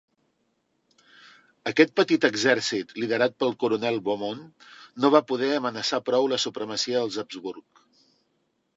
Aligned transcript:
Aquest 1.71 1.93
petit 2.01 2.25
exèrcit, 2.29 2.95
liderat 3.03 3.37
pel 3.45 3.55
coronel 3.65 4.01
Beaumont, 4.09 4.43
no 5.05 5.15
va 5.19 5.25
poder 5.35 5.53
amenaçar 5.61 6.05
prou 6.11 6.31
la 6.35 6.45
supremacia 6.49 7.01
dels 7.07 7.23
Habsburg. 7.27 7.85